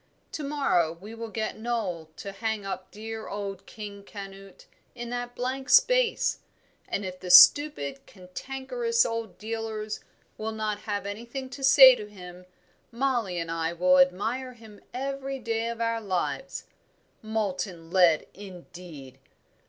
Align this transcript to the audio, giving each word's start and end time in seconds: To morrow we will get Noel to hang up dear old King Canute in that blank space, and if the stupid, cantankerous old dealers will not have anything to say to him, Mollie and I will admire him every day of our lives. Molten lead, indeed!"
To 0.31 0.43
morrow 0.43 0.93
we 0.93 1.13
will 1.13 1.29
get 1.29 1.59
Noel 1.59 2.09
to 2.15 2.31
hang 2.31 2.65
up 2.65 2.89
dear 2.89 3.27
old 3.27 3.67
King 3.67 4.03
Canute 4.03 4.65
in 4.95 5.11
that 5.11 5.35
blank 5.35 5.69
space, 5.69 6.39
and 6.89 7.05
if 7.05 7.19
the 7.19 7.29
stupid, 7.29 8.07
cantankerous 8.07 9.05
old 9.05 9.37
dealers 9.37 9.99
will 10.39 10.53
not 10.53 10.79
have 10.89 11.05
anything 11.05 11.51
to 11.51 11.63
say 11.63 11.93
to 11.93 12.07
him, 12.07 12.47
Mollie 12.91 13.37
and 13.37 13.51
I 13.51 13.73
will 13.73 13.99
admire 13.99 14.53
him 14.53 14.81
every 14.91 15.37
day 15.37 15.69
of 15.69 15.79
our 15.79 16.01
lives. 16.01 16.63
Molten 17.21 17.91
lead, 17.91 18.25
indeed!" 18.33 19.19